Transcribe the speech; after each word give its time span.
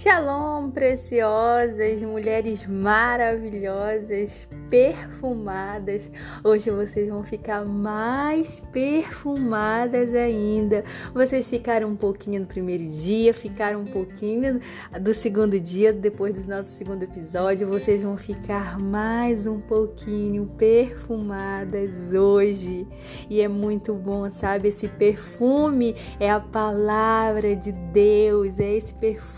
Shalom, 0.00 0.70
preciosas, 0.70 2.00
mulheres 2.04 2.64
maravilhosas, 2.64 4.46
perfumadas. 4.70 6.08
Hoje 6.44 6.70
vocês 6.70 7.08
vão 7.08 7.24
ficar 7.24 7.64
mais 7.64 8.60
perfumadas 8.70 10.14
ainda. 10.14 10.84
Vocês 11.12 11.50
ficaram 11.50 11.88
um 11.88 11.96
pouquinho 11.96 12.42
no 12.42 12.46
primeiro 12.46 12.86
dia, 12.86 13.34
ficaram 13.34 13.80
um 13.80 13.86
pouquinho 13.86 14.60
do 15.00 15.12
segundo 15.12 15.58
dia, 15.58 15.92
depois 15.92 16.32
do 16.32 16.48
nosso 16.48 16.70
segundo 16.76 17.02
episódio. 17.02 17.66
Vocês 17.66 18.04
vão 18.04 18.16
ficar 18.16 18.78
mais 18.78 19.48
um 19.48 19.58
pouquinho 19.58 20.46
perfumadas 20.56 22.14
hoje. 22.14 22.86
E 23.28 23.40
é 23.40 23.48
muito 23.48 23.94
bom, 23.94 24.30
sabe? 24.30 24.68
Esse 24.68 24.86
perfume 24.86 25.96
é 26.20 26.30
a 26.30 26.38
palavra 26.38 27.56
de 27.56 27.72
Deus, 27.72 28.60
é 28.60 28.74
esse 28.74 28.94
perfume 28.94 29.37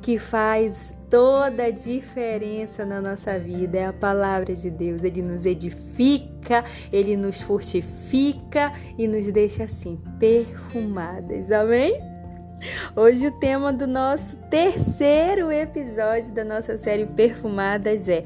que 0.00 0.18
faz 0.18 0.94
toda 1.10 1.64
a 1.64 1.70
diferença 1.70 2.84
na 2.84 3.00
nossa 3.00 3.38
vida. 3.38 3.78
É 3.78 3.86
a 3.86 3.92
palavra 3.92 4.54
de 4.54 4.70
Deus. 4.70 5.04
Ele 5.04 5.22
nos 5.22 5.44
edifica, 5.44 6.64
ele 6.92 7.16
nos 7.16 7.40
fortifica 7.40 8.72
e 8.98 9.06
nos 9.06 9.30
deixa 9.30 9.64
assim 9.64 10.00
perfumadas. 10.18 11.50
Amém? 11.50 12.00
Hoje 12.94 13.26
o 13.26 13.32
tema 13.32 13.72
do 13.72 13.86
nosso 13.86 14.38
terceiro 14.48 15.50
episódio 15.50 16.32
da 16.32 16.44
nossa 16.44 16.78
série 16.78 17.06
Perfumadas 17.06 18.08
é 18.08 18.24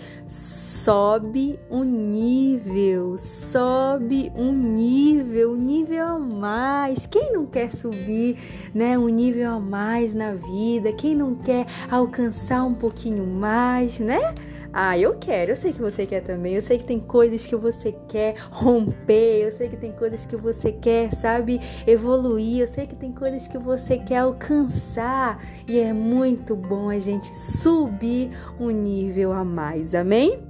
sobe 0.86 1.58
um 1.68 1.82
nível, 1.82 3.18
sobe 3.18 4.30
um 4.36 4.52
nível, 4.52 5.50
um 5.50 5.56
nível 5.56 6.06
a 6.06 6.16
mais. 6.16 7.06
Quem 7.06 7.32
não 7.32 7.44
quer 7.44 7.72
subir, 7.72 8.38
né, 8.72 8.96
um 8.96 9.08
nível 9.08 9.50
a 9.50 9.58
mais 9.58 10.14
na 10.14 10.34
vida? 10.34 10.92
Quem 10.92 11.16
não 11.16 11.34
quer 11.34 11.66
alcançar 11.90 12.62
um 12.62 12.72
pouquinho 12.72 13.26
mais, 13.26 13.98
né? 13.98 14.32
Ah, 14.72 14.96
eu 14.96 15.16
quero, 15.18 15.50
eu 15.50 15.56
sei 15.56 15.72
que 15.72 15.80
você 15.80 16.06
quer 16.06 16.20
também. 16.20 16.54
Eu 16.54 16.62
sei 16.62 16.78
que 16.78 16.84
tem 16.84 17.00
coisas 17.00 17.44
que 17.44 17.56
você 17.56 17.90
quer 18.06 18.36
romper, 18.52 19.42
eu 19.42 19.50
sei 19.50 19.68
que 19.68 19.76
tem 19.76 19.90
coisas 19.90 20.24
que 20.24 20.36
você 20.36 20.70
quer, 20.70 21.12
sabe, 21.16 21.60
evoluir. 21.84 22.60
Eu 22.60 22.68
sei 22.68 22.86
que 22.86 22.94
tem 22.94 23.10
coisas 23.10 23.48
que 23.48 23.58
você 23.58 23.98
quer 23.98 24.18
alcançar 24.18 25.42
e 25.66 25.80
é 25.80 25.92
muito 25.92 26.54
bom 26.54 26.88
a 26.90 27.00
gente 27.00 27.34
subir 27.34 28.30
um 28.60 28.70
nível 28.70 29.32
a 29.32 29.44
mais. 29.44 29.96
Amém? 29.96 30.45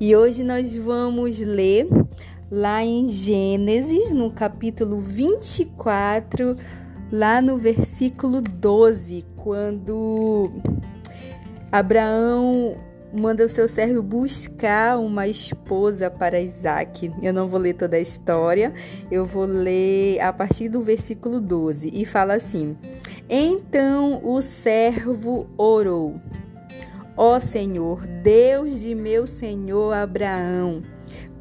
E 0.00 0.14
hoje 0.14 0.42
nós 0.42 0.74
vamos 0.74 1.38
ler 1.38 1.86
lá 2.50 2.84
em 2.84 3.08
Gênesis, 3.08 4.12
no 4.12 4.30
capítulo 4.30 5.00
24, 5.00 6.56
lá 7.10 7.40
no 7.40 7.56
versículo 7.56 8.42
12, 8.42 9.24
quando 9.36 10.52
Abraão 11.70 12.76
manda 13.12 13.44
o 13.44 13.48
seu 13.48 13.68
servo 13.68 14.02
buscar 14.02 14.98
uma 14.98 15.28
esposa 15.28 16.10
para 16.10 16.40
Isaac. 16.40 17.12
Eu 17.22 17.32
não 17.32 17.48
vou 17.48 17.60
ler 17.60 17.74
toda 17.74 17.96
a 17.96 18.00
história, 18.00 18.72
eu 19.10 19.24
vou 19.24 19.44
ler 19.44 20.20
a 20.20 20.32
partir 20.32 20.68
do 20.68 20.82
versículo 20.82 21.40
12 21.40 21.90
e 21.92 22.04
fala 22.04 22.34
assim: 22.34 22.76
Então 23.28 24.20
o 24.24 24.40
servo 24.40 25.46
orou. 25.56 26.20
Ó 27.16 27.38
Senhor, 27.38 28.06
Deus 28.06 28.80
de 28.80 28.94
meu 28.94 29.26
senhor 29.26 29.92
Abraão, 29.92 30.82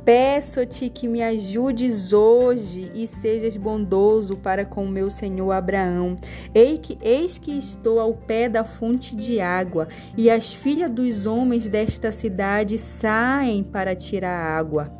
peço-te 0.03 0.89
que 0.89 1.07
me 1.07 1.23
ajudes 1.23 2.11
hoje 2.11 2.91
e 2.93 3.07
sejas 3.07 3.55
bondoso 3.55 4.35
para 4.35 4.65
com 4.65 4.85
meu 4.85 5.09
senhor 5.09 5.49
Abraão. 5.53 6.17
Eis 6.53 7.37
que, 7.37 7.57
estou 7.57 8.01
ao 8.01 8.13
pé 8.13 8.49
da 8.49 8.65
fonte 8.65 9.15
de 9.15 9.39
água, 9.39 9.87
e 10.17 10.29
as 10.29 10.53
filhas 10.53 10.91
dos 10.91 11.25
homens 11.25 11.69
desta 11.69 12.11
cidade 12.11 12.77
saem 12.77 13.63
para 13.63 13.95
tirar 13.95 14.35
água. 14.35 14.91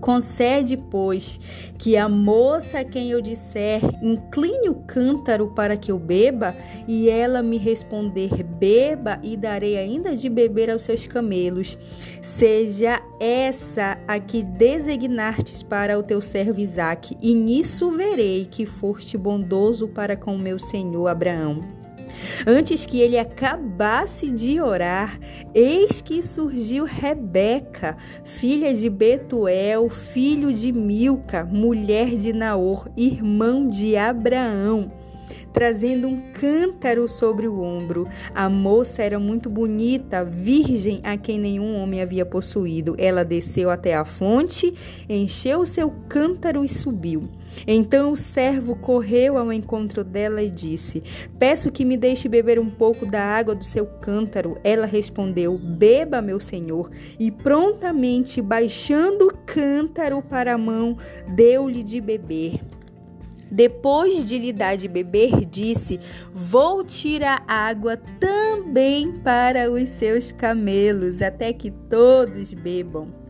Concede, 0.00 0.76
pois, 0.76 1.38
que 1.78 1.96
a 1.96 2.08
moça 2.08 2.80
a 2.80 2.84
quem 2.84 3.10
eu 3.10 3.20
disser, 3.20 3.80
incline 4.02 4.68
o 4.68 4.74
cântaro 4.74 5.48
para 5.48 5.76
que 5.76 5.92
eu 5.92 5.98
beba, 5.98 6.56
e 6.88 7.08
ela 7.08 7.42
me 7.42 7.58
responder, 7.58 8.42
beba, 8.42 9.20
e 9.22 9.36
darei 9.36 9.76
ainda 9.76 10.16
de 10.16 10.28
beber 10.28 10.70
aos 10.70 10.82
seus 10.82 11.06
camelos. 11.06 11.78
Seja 12.20 13.00
essa 13.20 13.98
a 14.08 14.18
que 14.18 14.42
designastes 14.42 15.62
para 15.62 15.98
o 15.98 16.02
teu 16.02 16.20
servo 16.20 16.60
Isaque, 16.60 17.16
e 17.20 17.34
nisso 17.34 17.90
verei 17.90 18.46
que 18.50 18.66
foste 18.66 19.16
bondoso 19.16 19.88
para 19.88 20.16
com 20.16 20.36
meu 20.36 20.58
senhor 20.58 21.06
Abraão. 21.06 21.81
Antes 22.46 22.86
que 22.86 23.00
ele 23.00 23.18
acabasse 23.18 24.30
de 24.30 24.60
orar, 24.60 25.18
eis 25.54 26.00
que 26.00 26.22
surgiu 26.22 26.84
Rebeca, 26.84 27.96
filha 28.24 28.72
de 28.74 28.88
Betuel, 28.88 29.88
filho 29.88 30.52
de 30.52 30.72
Milca, 30.72 31.44
mulher 31.44 32.16
de 32.16 32.32
Naor, 32.32 32.88
irmão 32.96 33.68
de 33.68 33.96
Abraão 33.96 35.01
trazendo 35.52 36.08
um 36.08 36.20
cântaro 36.32 37.06
sobre 37.06 37.46
o 37.46 37.60
ombro. 37.60 38.08
A 38.34 38.48
moça 38.48 39.02
era 39.02 39.18
muito 39.18 39.50
bonita, 39.50 40.24
virgem 40.24 41.00
a 41.02 41.16
quem 41.16 41.38
nenhum 41.38 41.76
homem 41.80 42.00
havia 42.00 42.24
possuído. 42.24 42.94
Ela 42.98 43.24
desceu 43.24 43.70
até 43.70 43.94
a 43.94 44.04
fonte, 44.04 44.74
encheu 45.08 45.64
seu 45.66 45.92
cântaro 46.08 46.64
e 46.64 46.68
subiu. 46.68 47.28
Então 47.66 48.12
o 48.12 48.16
servo 48.16 48.74
correu 48.76 49.36
ao 49.36 49.52
encontro 49.52 50.02
dela 50.02 50.42
e 50.42 50.50
disse: 50.50 51.02
Peço 51.38 51.70
que 51.70 51.84
me 51.84 51.96
deixe 51.96 52.28
beber 52.28 52.58
um 52.58 52.70
pouco 52.70 53.06
da 53.06 53.22
água 53.22 53.54
do 53.54 53.64
seu 53.64 53.86
cântaro. 53.86 54.56
Ela 54.64 54.86
respondeu: 54.86 55.58
Beba, 55.58 56.20
meu 56.20 56.40
senhor. 56.40 56.90
E 57.18 57.30
prontamente, 57.30 58.40
baixando 58.40 59.28
o 59.28 59.36
cântaro 59.46 60.22
para 60.22 60.54
a 60.54 60.58
mão, 60.58 60.96
deu-lhe 61.34 61.82
de 61.82 62.00
beber. 62.00 62.60
Depois 63.52 64.26
de 64.26 64.38
lhe 64.38 64.50
dar 64.50 64.76
de 64.76 64.88
beber, 64.88 65.44
disse: 65.44 66.00
Vou 66.32 66.82
tirar 66.82 67.44
água 67.46 67.98
também 68.18 69.12
para 69.12 69.70
os 69.70 69.90
seus 69.90 70.32
camelos, 70.32 71.20
até 71.20 71.52
que 71.52 71.70
todos 71.70 72.54
bebam. 72.54 73.21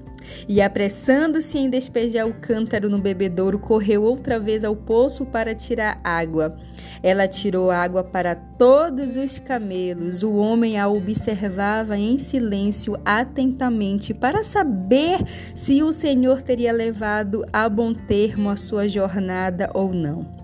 E 0.48 0.60
apressando-se 0.60 1.58
em 1.58 1.70
despejar 1.70 2.26
o 2.26 2.34
cântaro 2.34 2.88
no 2.88 2.98
bebedouro, 2.98 3.58
correu 3.58 4.02
outra 4.02 4.38
vez 4.38 4.64
ao 4.64 4.74
poço 4.74 5.24
para 5.24 5.54
tirar 5.54 6.00
água. 6.02 6.56
Ela 7.02 7.28
tirou 7.28 7.70
água 7.70 8.02
para 8.02 8.34
todos 8.34 9.16
os 9.16 9.38
camelos. 9.38 10.22
O 10.22 10.34
homem 10.34 10.78
a 10.78 10.88
observava 10.88 11.96
em 11.96 12.18
silêncio 12.18 12.96
atentamente 13.04 14.14
para 14.14 14.44
saber 14.44 15.18
se 15.54 15.82
o 15.82 15.92
Senhor 15.92 16.42
teria 16.42 16.72
levado 16.72 17.44
a 17.52 17.68
bom 17.68 17.92
termo 17.92 18.50
a 18.50 18.56
sua 18.56 18.88
jornada 18.88 19.70
ou 19.74 19.92
não. 19.92 20.42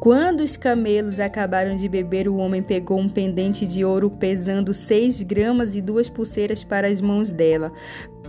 Quando 0.00 0.40
os 0.40 0.56
camelos 0.56 1.20
acabaram 1.20 1.76
de 1.76 1.88
beber, 1.88 2.28
o 2.28 2.36
homem 2.36 2.62
pegou 2.62 2.98
um 2.98 3.08
pendente 3.08 3.66
de 3.66 3.84
ouro 3.84 4.10
pesando 4.10 4.74
seis 4.74 5.22
gramas 5.22 5.74
e 5.74 5.80
duas 5.80 6.08
pulseiras 6.08 6.64
para 6.64 6.88
as 6.88 7.00
mãos 7.00 7.30
dela 7.30 7.72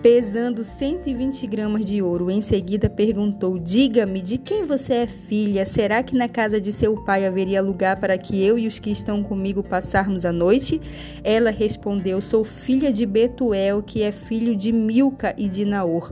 pesando 0.03 0.65
120 0.65 1.47
gramas 1.47 1.85
de 1.85 2.01
ouro. 2.01 2.29
Em 2.29 2.41
seguida 2.41 2.89
perguntou: 2.89 3.57
Diga-me, 3.57 4.21
de 4.21 4.37
quem 4.37 4.65
você 4.65 4.93
é 4.95 5.07
filha? 5.07 5.65
Será 5.65 6.03
que 6.03 6.13
na 6.13 6.27
casa 6.27 6.59
de 6.59 6.73
seu 6.73 6.97
pai 7.05 7.25
haveria 7.25 7.61
lugar 7.61 7.97
para 7.97 8.17
que 8.17 8.43
eu 8.43 8.59
e 8.59 8.67
os 8.67 8.77
que 8.77 8.91
estão 8.91 9.23
comigo 9.23 9.63
passarmos 9.63 10.25
a 10.25 10.33
noite? 10.33 10.81
Ela 11.23 11.51
respondeu: 11.51 12.19
Sou 12.19 12.43
filha 12.43 12.91
de 12.91 13.05
Betuel, 13.05 13.81
que 13.81 14.03
é 14.03 14.11
filho 14.11 14.57
de 14.57 14.73
Milca 14.73 15.33
e 15.37 15.47
de 15.47 15.63
Naor. 15.63 16.11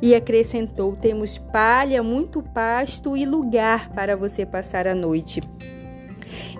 E 0.00 0.14
acrescentou: 0.14 0.94
Temos 0.94 1.36
palha, 1.36 2.00
muito 2.00 2.40
pasto 2.40 3.16
e 3.16 3.26
lugar 3.26 3.90
para 3.90 4.14
você 4.14 4.46
passar 4.46 4.86
a 4.86 4.94
noite. 4.94 5.42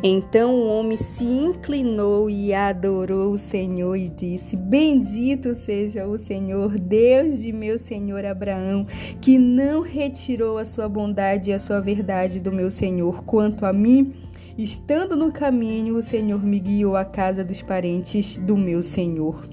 Então 0.02 0.54
o 0.54 0.66
homem 0.66 0.96
se 0.96 1.24
inclinou 1.24 2.28
e 2.28 2.52
adorou 2.52 3.32
o 3.32 3.38
Senhor 3.38 3.94
e 3.94 4.08
disse: 4.08 4.56
Bendito 4.56 5.54
seja 5.54 6.06
o 6.06 6.18
Senhor, 6.18 6.78
Deus 6.78 7.42
de 7.42 7.52
meu 7.52 7.78
senhor 7.78 8.24
Abraão, 8.24 8.86
que 9.20 9.38
não 9.38 9.80
retirou 9.82 10.58
a 10.58 10.64
sua 10.64 10.88
bondade 10.88 11.50
e 11.50 11.54
a 11.54 11.58
sua 11.58 11.80
verdade 11.80 12.40
do 12.40 12.50
meu 12.50 12.70
senhor. 12.70 13.24
Quanto 13.24 13.64
a 13.64 13.72
mim, 13.72 14.12
estando 14.58 15.16
no 15.16 15.30
caminho, 15.30 15.96
o 15.96 16.02
Senhor 16.02 16.44
me 16.44 16.58
guiou 16.58 16.96
à 16.96 17.04
casa 17.04 17.44
dos 17.44 17.62
parentes 17.62 18.36
do 18.38 18.56
meu 18.56 18.82
senhor. 18.82 19.48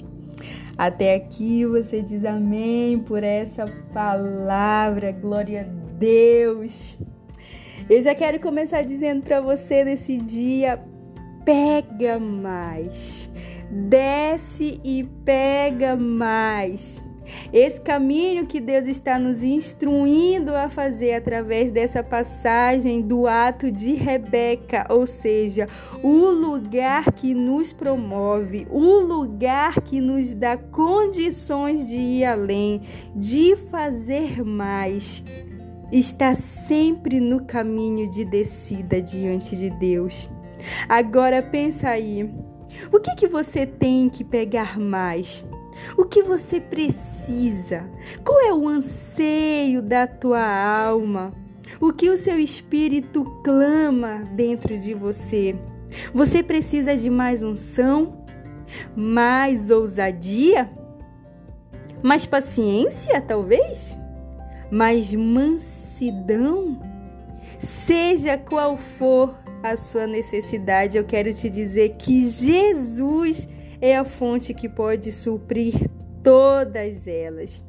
Até 0.77 1.15
aqui 1.15 1.65
você 1.65 2.01
diz 2.01 2.23
amém 2.23 2.99
por 2.99 3.23
essa 3.23 3.65
palavra, 3.93 5.11
glória 5.11 5.61
a 5.61 5.93
Deus. 5.97 6.97
Eu 7.89 8.03
já 8.03 8.13
quero 8.13 8.39
começar 8.39 8.83
dizendo 8.83 9.23
para 9.23 9.41
você 9.41 9.83
nesse 9.83 10.17
dia: 10.17 10.79
pega 11.43 12.19
mais, 12.19 13.27
desce 13.71 14.79
e 14.83 15.03
pega 15.25 15.95
mais. 15.95 17.01
Esse 17.51 17.81
caminho 17.81 18.45
que 18.45 18.59
Deus 18.59 18.87
está 18.87 19.17
nos 19.17 19.43
instruindo 19.43 20.55
a 20.55 20.69
fazer 20.69 21.13
através 21.13 21.71
dessa 21.71 22.03
passagem 22.03 23.01
do 23.01 23.27
ato 23.27 23.71
de 23.71 23.93
Rebeca, 23.93 24.85
ou 24.89 25.07
seja, 25.07 25.67
o 26.03 26.25
lugar 26.25 27.11
que 27.13 27.33
nos 27.33 27.73
promove, 27.73 28.67
o 28.69 28.99
lugar 28.99 29.81
que 29.81 29.99
nos 29.99 30.33
dá 30.33 30.57
condições 30.57 31.87
de 31.87 31.97
ir 31.97 32.25
além, 32.25 32.81
de 33.15 33.55
fazer 33.55 34.43
mais, 34.43 35.23
está 35.91 36.35
sempre 36.35 37.19
no 37.19 37.45
caminho 37.45 38.09
de 38.09 38.23
descida 38.23 39.01
diante 39.01 39.55
de 39.55 39.69
Deus. 39.69 40.29
Agora 40.87 41.41
pensa 41.41 41.89
aí, 41.89 42.29
o 42.91 42.99
que 42.99 43.15
que 43.15 43.27
você 43.27 43.65
tem 43.65 44.09
que 44.09 44.23
pegar 44.23 44.79
mais? 44.79 45.43
O 45.97 46.05
que 46.05 46.21
você 46.21 46.59
precisa? 46.59 47.89
Qual 48.23 48.39
é 48.41 48.53
o 48.53 48.67
anseio 48.67 49.81
da 49.81 50.05
tua 50.05 50.41
alma? 50.41 51.33
O 51.79 51.93
que 51.93 52.09
o 52.09 52.17
seu 52.17 52.39
espírito 52.39 53.23
clama 53.43 54.23
dentro 54.33 54.77
de 54.77 54.93
você? 54.93 55.55
Você 56.13 56.43
precisa 56.43 56.95
de 56.95 57.09
mais 57.09 57.41
unção? 57.41 58.25
Mais 58.95 59.69
ousadia? 59.69 60.69
Mais 62.03 62.25
paciência, 62.25 63.19
talvez? 63.21 63.98
Mais 64.71 65.13
mansidão? 65.13 66.79
Seja 67.59 68.37
qual 68.37 68.77
for 68.77 69.37
a 69.61 69.75
sua 69.75 70.07
necessidade, 70.07 70.97
eu 70.97 71.03
quero 71.03 71.33
te 71.33 71.49
dizer 71.49 71.95
que 71.97 72.29
Jesus 72.29 73.47
é 73.81 73.97
a 73.97 74.05
fonte 74.05 74.53
que 74.53 74.69
pode 74.69 75.11
suprir 75.11 75.73
todas 76.23 77.07
elas. 77.07 77.63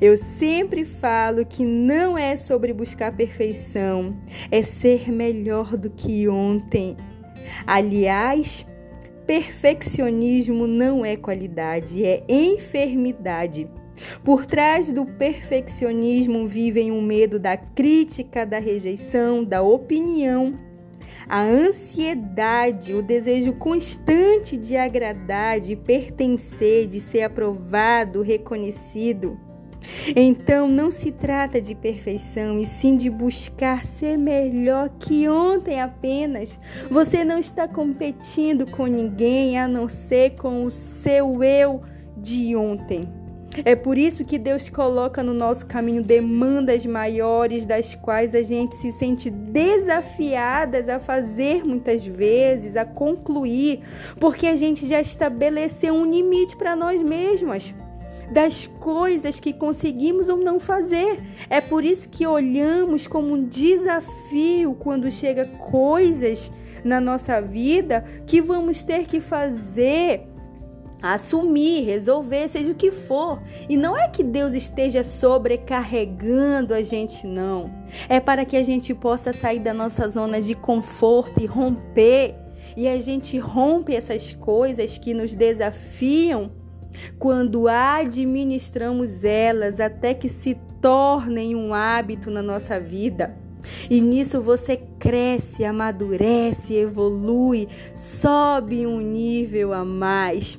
Eu 0.00 0.16
sempre 0.16 0.84
falo 0.84 1.44
que 1.44 1.64
não 1.64 2.16
é 2.16 2.36
sobre 2.36 2.72
buscar 2.72 3.14
perfeição, 3.14 4.16
é 4.50 4.62
ser 4.62 5.12
melhor 5.12 5.76
do 5.76 5.90
que 5.90 6.28
ontem. 6.28 6.96
Aliás, 7.66 8.66
perfeccionismo 9.26 10.66
não 10.66 11.04
é 11.04 11.16
qualidade, 11.16 12.04
é 12.04 12.24
enfermidade. 12.28 13.68
Por 14.22 14.46
trás 14.46 14.92
do 14.92 15.04
perfeccionismo 15.04 16.46
vivem 16.46 16.90
o 16.90 17.00
medo 17.00 17.38
da 17.38 17.56
crítica, 17.56 18.44
da 18.44 18.58
rejeição, 18.58 19.44
da 19.44 19.62
opinião 19.62 20.68
a 21.28 21.42
ansiedade, 21.42 22.94
o 22.94 23.02
desejo 23.02 23.52
constante 23.52 24.56
de 24.56 24.78
agradar, 24.78 25.60
de 25.60 25.76
pertencer, 25.76 26.86
de 26.86 26.98
ser 27.00 27.22
aprovado, 27.22 28.22
reconhecido. 28.22 29.38
Então 30.16 30.68
não 30.68 30.90
se 30.90 31.12
trata 31.12 31.60
de 31.60 31.74
perfeição 31.74 32.58
e 32.58 32.66
sim 32.66 32.96
de 32.96 33.10
buscar 33.10 33.86
ser 33.86 34.16
melhor 34.16 34.88
que 34.98 35.28
ontem 35.28 35.80
apenas. 35.80 36.58
Você 36.90 37.24
não 37.24 37.38
está 37.38 37.68
competindo 37.68 38.68
com 38.70 38.86
ninguém 38.86 39.58
a 39.58 39.68
não 39.68 39.88
ser 39.88 40.30
com 40.36 40.64
o 40.64 40.70
seu 40.70 41.44
eu 41.44 41.80
de 42.16 42.56
ontem. 42.56 43.17
É 43.64 43.74
por 43.74 43.98
isso 43.98 44.24
que 44.24 44.38
Deus 44.38 44.68
coloca 44.68 45.22
no 45.22 45.34
nosso 45.34 45.66
caminho 45.66 46.02
demandas 46.02 46.84
maiores, 46.84 47.64
das 47.64 47.94
quais 47.94 48.34
a 48.34 48.42
gente 48.42 48.74
se 48.74 48.92
sente 48.92 49.30
desafiadas 49.30 50.88
a 50.88 50.98
fazer 50.98 51.64
muitas 51.64 52.04
vezes, 52.04 52.76
a 52.76 52.84
concluir, 52.84 53.80
porque 54.18 54.46
a 54.46 54.56
gente 54.56 54.86
já 54.86 55.00
estabeleceu 55.00 55.94
um 55.94 56.10
limite 56.10 56.56
para 56.56 56.76
nós 56.76 57.02
mesmas 57.02 57.74
das 58.30 58.66
coisas 58.66 59.40
que 59.40 59.52
conseguimos 59.52 60.28
ou 60.28 60.36
não 60.36 60.60
fazer. 60.60 61.18
É 61.48 61.60
por 61.60 61.84
isso 61.84 62.10
que 62.10 62.26
olhamos 62.26 63.06
como 63.06 63.32
um 63.32 63.44
desafio 63.44 64.74
quando 64.74 65.10
chega 65.10 65.46
coisas 65.46 66.50
na 66.84 67.00
nossa 67.00 67.40
vida 67.40 68.04
que 68.26 68.40
vamos 68.40 68.84
ter 68.84 69.06
que 69.06 69.20
fazer 69.20 70.27
assumir, 71.02 71.84
resolver, 71.84 72.48
seja 72.48 72.72
o 72.72 72.74
que 72.74 72.90
for. 72.90 73.40
E 73.68 73.76
não 73.76 73.96
é 73.96 74.08
que 74.08 74.22
Deus 74.22 74.54
esteja 74.54 75.04
sobrecarregando 75.04 76.74
a 76.74 76.82
gente, 76.82 77.26
não. 77.26 77.70
É 78.08 78.20
para 78.20 78.44
que 78.44 78.56
a 78.56 78.62
gente 78.62 78.94
possa 78.94 79.32
sair 79.32 79.60
da 79.60 79.72
nossa 79.72 80.08
zona 80.08 80.40
de 80.40 80.54
conforto 80.54 81.40
e 81.42 81.46
romper. 81.46 82.34
E 82.76 82.86
a 82.86 83.00
gente 83.00 83.38
rompe 83.38 83.94
essas 83.94 84.32
coisas 84.34 84.98
que 84.98 85.14
nos 85.14 85.34
desafiam 85.34 86.52
quando 87.18 87.68
administramos 87.68 89.24
elas 89.24 89.80
até 89.80 90.14
que 90.14 90.28
se 90.28 90.56
tornem 90.80 91.54
um 91.54 91.74
hábito 91.74 92.30
na 92.30 92.42
nossa 92.42 92.78
vida. 92.78 93.36
E 93.90 94.00
nisso 94.00 94.40
você 94.40 94.76
cresce, 94.98 95.64
amadurece, 95.64 96.74
evolui, 96.74 97.68
sobe 97.94 98.86
um 98.86 99.00
nível 99.00 99.72
a 99.72 99.84
mais. 99.84 100.58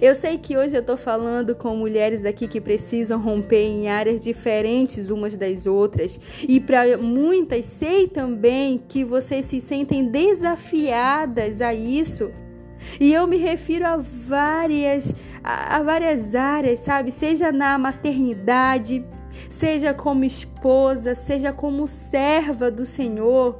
Eu 0.00 0.14
sei 0.14 0.36
que 0.38 0.56
hoje 0.56 0.76
eu 0.76 0.80
estou 0.80 0.96
falando 0.96 1.54
com 1.54 1.74
mulheres 1.74 2.24
aqui 2.24 2.46
que 2.46 2.60
precisam 2.60 3.20
romper 3.20 3.62
em 3.62 3.88
áreas 3.88 4.20
diferentes 4.20 5.10
umas 5.10 5.34
das 5.34 5.66
outras, 5.66 6.20
e 6.46 6.60
para 6.60 6.98
muitas 6.98 7.64
sei 7.64 8.06
também 8.06 8.78
que 8.88 9.04
vocês 9.04 9.46
se 9.46 9.60
sentem 9.60 10.04
desafiadas 10.04 11.60
a 11.60 11.72
isso. 11.72 12.30
E 13.00 13.12
eu 13.12 13.26
me 13.26 13.36
refiro 13.36 13.86
a 13.86 13.96
várias 13.96 15.14
a, 15.42 15.76
a 15.76 15.82
várias 15.82 16.34
áreas, 16.34 16.80
sabe? 16.80 17.10
Seja 17.10 17.50
na 17.50 17.78
maternidade, 17.78 19.04
seja 19.50 19.94
como 19.94 20.24
esposa, 20.24 21.14
seja 21.14 21.52
como 21.52 21.86
serva 21.88 22.70
do 22.70 22.84
Senhor, 22.84 23.58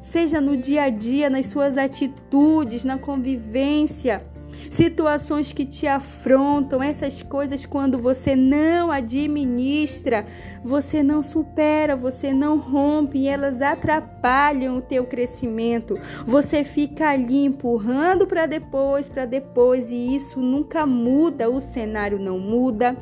seja 0.00 0.40
no 0.40 0.56
dia 0.56 0.84
a 0.84 0.90
dia, 0.90 1.28
nas 1.28 1.46
suas 1.46 1.76
atitudes, 1.76 2.84
na 2.84 2.98
convivência 2.98 4.24
situações 4.70 5.52
que 5.52 5.64
te 5.64 5.86
afrontam, 5.86 6.82
essas 6.82 7.22
coisas 7.22 7.64
quando 7.64 7.98
você 7.98 8.34
não 8.34 8.90
administra, 8.90 10.26
você 10.62 11.02
não 11.02 11.22
supera, 11.22 11.96
você 11.96 12.32
não 12.32 12.58
rompe 12.58 13.28
elas 13.28 13.62
atrapalham 13.62 14.78
o 14.78 14.82
teu 14.82 15.04
crescimento. 15.04 15.98
Você 16.26 16.64
fica 16.64 17.10
ali 17.10 17.44
empurrando 17.44 18.26
para 18.26 18.46
depois, 18.46 19.08
para 19.08 19.24
depois 19.24 19.90
e 19.90 20.16
isso 20.16 20.40
nunca 20.40 20.86
muda, 20.86 21.50
o 21.50 21.60
cenário 21.60 22.18
não 22.18 22.38
muda. 22.38 22.96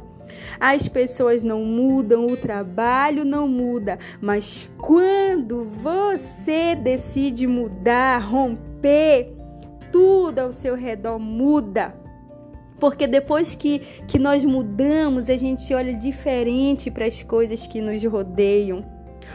As 0.59 0.89
pessoas 0.89 1.43
não 1.43 1.63
mudam, 1.63 2.27
o 2.27 2.37
trabalho 2.37 3.25
não 3.25 3.47
muda, 3.47 3.99
mas 4.21 4.69
quando 4.79 5.65
você 5.65 6.75
decide 6.75 7.47
mudar, 7.47 8.19
romper, 8.19 9.36
tudo 9.91 10.39
ao 10.39 10.53
seu 10.53 10.75
redor 10.75 11.19
muda. 11.19 11.95
Porque 12.79 13.07
depois 13.07 13.55
que, 13.55 13.81
que 14.07 14.19
nós 14.19 14.45
mudamos, 14.45 15.31
a 15.31 15.37
gente 15.37 15.73
olha 15.73 15.95
diferente 15.95 16.91
para 16.91 17.07
as 17.07 17.23
coisas 17.23 17.67
que 17.67 17.81
nos 17.81 18.05
rodeiam. 18.05 18.85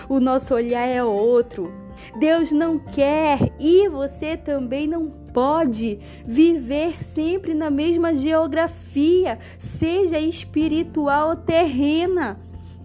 O 0.08 0.20
nosso 0.20 0.54
olhar 0.54 0.86
é 0.86 1.04
outro. 1.04 1.74
Deus 2.20 2.52
não 2.52 2.80
quer 2.80 3.40
e 3.60 3.88
você 3.90 4.38
também 4.38 4.88
não 4.88 5.10
pode 5.10 6.00
viver 6.26 7.04
sempre 7.04 7.54
na 7.54 7.70
mesma 7.70 8.16
geografia, 8.16 9.40
seja 9.58 10.20
espiritual 10.20 11.30
ou 11.30 11.36
terrena 11.36 12.40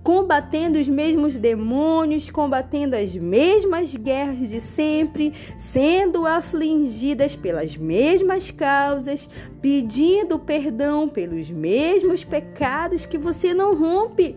combatendo 0.07 0.79
os 0.79 0.87
mesmos 0.87 1.37
demônios, 1.37 2.31
combatendo 2.31 2.95
as 2.95 3.13
mesmas 3.13 3.97
guerras 3.97 4.51
de 4.51 4.61
sempre, 4.61 5.33
sendo 5.59 6.25
afligidas 6.25 7.35
pelas 7.35 7.77
mesmas 7.77 8.53
causas, 8.53 9.29
pedindo 9.61 10.39
perdão 10.39 11.09
pelos 11.09 11.51
mesmos 11.51 12.23
pecados 12.23 13.05
que 13.05 13.19
você 13.19 13.53
não 13.53 13.75
rompe. 13.75 14.37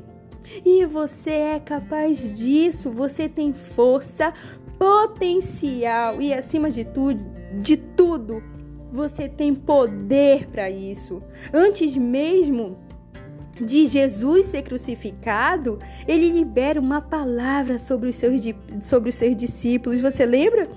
E 0.65 0.87
você 0.87 1.29
é 1.29 1.59
capaz 1.59 2.35
disso, 2.35 2.89
você 2.89 3.29
tem 3.29 3.53
força, 3.53 4.33
potencial 4.79 6.19
e 6.19 6.33
acima 6.33 6.71
de 6.71 6.83
tudo, 6.83 7.23
de 7.61 7.77
tudo, 7.77 8.41
você 8.91 9.29
tem 9.29 9.53
poder 9.53 10.47
para 10.47 10.67
isso. 10.67 11.21
Antes 11.53 11.95
mesmo 11.95 12.88
de 13.61 13.87
Jesus 13.87 14.47
ser 14.47 14.61
crucificado, 14.63 15.79
ele 16.07 16.29
libera 16.29 16.79
uma 16.79 17.01
palavra 17.01 17.77
sobre 17.79 18.09
os 18.09 18.15
seus, 18.15 18.41
sobre 18.81 19.09
os 19.09 19.15
seus 19.15 19.35
discípulos. 19.35 19.99
Você 19.99 20.25
lembra? 20.25 20.67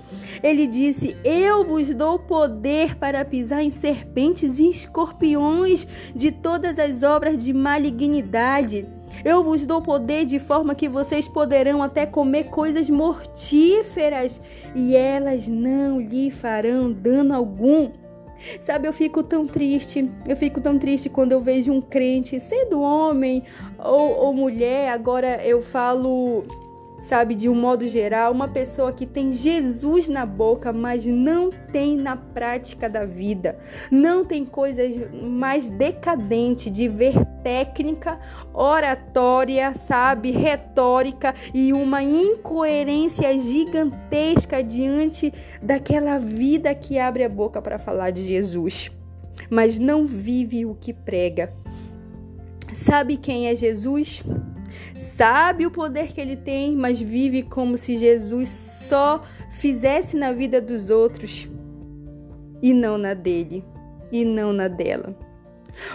Ele 0.41 0.67
disse: 0.67 1.15
Eu 1.23 1.65
vos 1.65 1.93
dou 1.93 2.19
poder 2.19 2.95
para 2.97 3.23
pisar 3.23 3.63
em 3.63 3.71
serpentes 3.71 4.59
e 4.59 4.69
escorpiões 4.69 5.87
de 6.15 6.31
todas 6.31 6.77
as 6.79 7.03
obras 7.03 7.43
de 7.43 7.53
malignidade. 7.53 8.85
Eu 9.23 9.43
vos 9.43 9.65
dou 9.65 9.81
poder 9.81 10.25
de 10.25 10.39
forma 10.39 10.75
que 10.75 10.89
vocês 10.89 11.27
poderão 11.27 11.83
até 11.83 12.05
comer 12.05 12.45
coisas 12.45 12.89
mortíferas 12.89 14.41
e 14.75 14.95
elas 14.95 15.47
não 15.47 15.99
lhe 15.99 16.31
farão 16.31 16.91
dano 16.91 17.33
algum. 17.33 17.91
Sabe, 18.61 18.87
eu 18.87 18.93
fico 18.93 19.23
tão 19.23 19.45
triste, 19.45 20.09
eu 20.27 20.35
fico 20.35 20.59
tão 20.61 20.77
triste 20.77 21.09
quando 21.09 21.31
eu 21.31 21.41
vejo 21.41 21.71
um 21.71 21.81
crente, 21.81 22.39
sendo 22.39 22.81
homem 22.81 23.43
ou, 23.77 24.17
ou 24.17 24.33
mulher, 24.33 24.89
agora 24.89 25.41
eu 25.45 25.61
falo 25.61 26.43
sabe, 27.03 27.35
de 27.35 27.49
um 27.49 27.55
modo 27.55 27.85
geral, 27.85 28.31
uma 28.31 28.47
pessoa 28.47 28.93
que 28.93 29.05
tem 29.05 29.33
Jesus 29.33 30.07
na 30.07 30.25
boca, 30.25 30.71
mas 30.71 31.05
não 31.05 31.49
tem 31.49 31.97
na 31.97 32.15
prática 32.15 32.89
da 32.89 33.05
vida. 33.05 33.59
Não 33.91 34.23
tem 34.23 34.45
coisas 34.45 34.95
mais 35.21 35.67
decadente 35.67 36.71
de 36.71 36.87
ver 36.87 37.13
técnica, 37.43 38.19
oratória, 38.53 39.73
sabe, 39.75 40.31
retórica 40.31 41.35
e 41.53 41.73
uma 41.73 42.01
incoerência 42.01 43.37
gigantesca 43.37 44.63
diante 44.63 45.33
daquela 45.61 46.17
vida 46.17 46.73
que 46.73 46.97
abre 46.97 47.23
a 47.25 47.29
boca 47.29 47.61
para 47.61 47.77
falar 47.77 48.11
de 48.11 48.25
Jesus, 48.25 48.89
mas 49.49 49.77
não 49.77 50.07
vive 50.07 50.65
o 50.65 50.73
que 50.73 50.93
prega. 50.93 51.51
Sabe 52.73 53.17
quem 53.17 53.47
é 53.47 53.55
Jesus? 53.55 54.23
Sabe 54.95 55.65
o 55.65 55.71
poder 55.71 56.13
que 56.13 56.21
ele 56.21 56.35
tem, 56.35 56.75
mas 56.75 56.99
vive 56.99 57.43
como 57.43 57.77
se 57.77 57.95
Jesus 57.95 58.49
só 58.49 59.23
fizesse 59.51 60.15
na 60.15 60.31
vida 60.31 60.59
dos 60.59 60.89
outros 60.89 61.49
e 62.61 62.73
não 62.73 62.97
na 62.97 63.13
dele, 63.13 63.63
e 64.11 64.23
não 64.23 64.53
na 64.53 64.67
dela. 64.67 65.15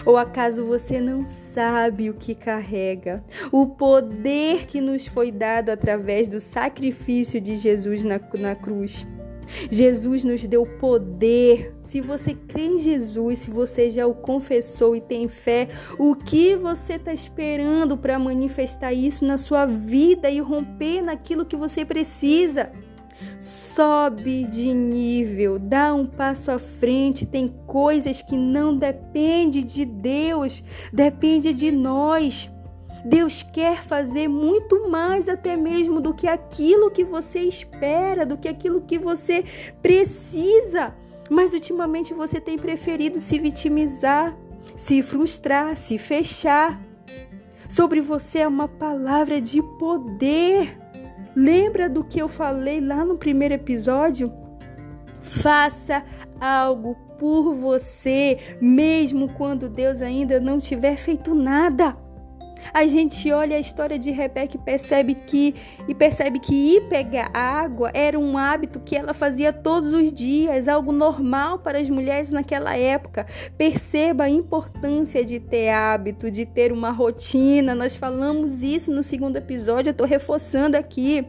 Ou 0.05 0.17
acaso 0.17 0.65
você 0.65 0.99
não 0.99 1.25
sabe 1.25 2.09
o 2.09 2.13
que 2.13 2.35
carrega? 2.35 3.23
O 3.51 3.67
poder 3.67 4.65
que 4.65 4.81
nos 4.81 5.07
foi 5.07 5.31
dado 5.31 5.69
através 5.69 6.27
do 6.27 6.39
sacrifício 6.39 7.39
de 7.39 7.55
Jesus 7.55 8.03
na, 8.03 8.19
na 8.37 8.55
cruz. 8.55 9.07
Jesus 9.71 10.23
nos 10.23 10.45
deu 10.45 10.65
poder. 10.65 11.75
Se 11.81 12.01
você 12.01 12.35
crê 12.35 12.65
em 12.65 12.79
Jesus, 12.79 13.39
se 13.39 13.49
você 13.49 13.89
já 13.89 14.05
o 14.05 14.13
confessou 14.13 14.95
e 14.95 15.01
tem 15.01 15.27
fé, 15.27 15.69
o 15.97 16.15
que 16.15 16.55
você 16.55 16.93
está 16.93 17.13
esperando 17.13 17.97
para 17.97 18.19
manifestar 18.19 18.93
isso 18.93 19.25
na 19.25 19.37
sua 19.37 19.65
vida 19.65 20.29
e 20.29 20.39
romper 20.39 21.01
naquilo 21.01 21.45
que 21.45 21.55
você 21.55 21.83
precisa? 21.83 22.71
Sobe 23.39 24.43
de 24.45 24.73
nível, 24.73 25.57
dá 25.59 25.93
um 25.93 26.05
passo 26.05 26.51
à 26.51 26.59
frente. 26.59 27.25
Tem 27.25 27.47
coisas 27.65 28.21
que 28.21 28.37
não 28.37 28.77
depende 28.77 29.63
de 29.63 29.83
Deus, 29.83 30.63
depende 30.93 31.53
de 31.53 31.71
nós. 31.71 32.49
Deus 33.03 33.43
quer 33.43 33.81
fazer 33.81 34.27
muito 34.27 34.89
mais 34.89 35.29
até 35.29 35.55
mesmo 35.55 36.01
do 36.01 36.13
que 36.13 36.27
aquilo 36.27 36.91
que 36.91 37.03
você 37.03 37.39
espera, 37.39 38.25
do 38.25 38.37
que 38.37 38.47
aquilo 38.47 38.81
que 38.81 38.97
você 38.97 39.43
precisa. 39.81 40.93
Mas 41.29 41.53
ultimamente 41.53 42.13
você 42.13 42.41
tem 42.41 42.57
preferido 42.57 43.19
se 43.19 43.39
vitimizar, 43.39 44.35
se 44.75 45.01
frustrar, 45.01 45.77
se 45.77 45.97
fechar. 45.97 46.79
Sobre 47.67 48.01
você 48.01 48.39
é 48.39 48.47
uma 48.47 48.67
palavra 48.67 49.39
de 49.39 49.61
poder. 49.77 50.77
Lembra 51.35 51.87
do 51.87 52.03
que 52.03 52.19
eu 52.19 52.27
falei 52.27 52.81
lá 52.81 53.05
no 53.05 53.17
primeiro 53.17 53.53
episódio? 53.53 54.33
Faça 55.21 56.03
algo 56.41 56.95
por 57.19 57.53
você, 57.53 58.39
mesmo 58.59 59.29
quando 59.33 59.69
Deus 59.69 60.01
ainda 60.01 60.39
não 60.39 60.57
tiver 60.57 60.97
feito 60.97 61.35
nada. 61.35 61.95
A 62.73 62.85
gente 62.87 63.31
olha 63.31 63.57
a 63.57 63.59
história 63.59 63.97
de 63.97 64.11
Rebeca 64.11 64.55
e 64.55 64.59
percebe 64.59 65.15
que 65.15 65.55
e 65.87 65.95
percebe 65.95 66.39
que 66.39 66.53
ir 66.53 66.81
pegar 66.87 67.31
água 67.33 67.91
era 67.93 68.19
um 68.19 68.37
hábito 68.37 68.79
que 68.79 68.95
ela 68.95 69.13
fazia 69.13 69.51
todos 69.51 69.93
os 69.93 70.11
dias, 70.11 70.67
algo 70.67 70.91
normal 70.91 71.59
para 71.59 71.79
as 71.79 71.89
mulheres 71.89 72.29
naquela 72.29 72.77
época. 72.77 73.25
Perceba 73.57 74.25
a 74.25 74.29
importância 74.29 75.23
de 75.23 75.39
ter 75.39 75.69
hábito, 75.69 76.29
de 76.29 76.45
ter 76.45 76.71
uma 76.71 76.91
rotina. 76.91 77.73
Nós 77.73 77.95
falamos 77.95 78.63
isso 78.63 78.91
no 78.91 79.03
segundo 79.03 79.37
episódio, 79.37 79.89
eu 79.89 79.91
estou 79.91 80.07
reforçando 80.07 80.77
aqui 80.77 81.25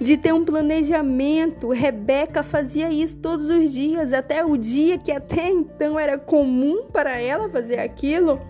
de 0.00 0.16
ter 0.16 0.32
um 0.32 0.44
planejamento. 0.44 1.68
Rebeca 1.70 2.42
fazia 2.42 2.90
isso 2.90 3.16
todos 3.16 3.50
os 3.50 3.72
dias, 3.72 4.12
até 4.12 4.44
o 4.44 4.56
dia 4.56 4.98
que 4.98 5.12
até 5.12 5.48
então 5.48 5.98
era 5.98 6.18
comum 6.18 6.86
para 6.92 7.18
ela 7.18 7.48
fazer 7.48 7.78
aquilo. 7.78 8.40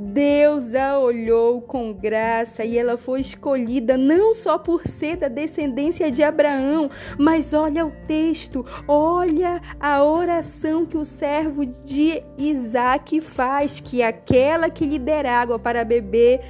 Deus 0.00 0.76
a 0.76 0.96
olhou 0.96 1.60
com 1.60 1.92
graça 1.92 2.64
e 2.64 2.78
ela 2.78 2.96
foi 2.96 3.20
escolhida 3.20 3.96
não 3.96 4.32
só 4.32 4.56
por 4.56 4.86
ser 4.86 5.16
da 5.16 5.26
descendência 5.26 6.08
de 6.08 6.22
Abraão, 6.22 6.88
mas 7.18 7.52
olha 7.52 7.84
o 7.84 7.90
texto, 8.06 8.64
olha 8.86 9.60
a 9.80 10.04
oração 10.04 10.86
que 10.86 10.96
o 10.96 11.04
servo 11.04 11.66
de 11.66 12.22
Isaac 12.38 13.20
faz, 13.20 13.80
que 13.80 14.00
aquela 14.00 14.70
que 14.70 14.86
lhe 14.86 15.00
der 15.00 15.26
água 15.26 15.58
para 15.58 15.84
beber, 15.84 16.42